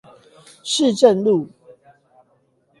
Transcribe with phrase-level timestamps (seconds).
[0.63, 1.51] 市政路